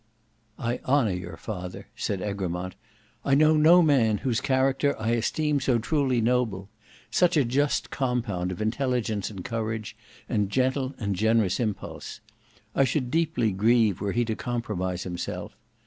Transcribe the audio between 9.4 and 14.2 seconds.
courage, and gentle and generous impulse. I should deeply grieve were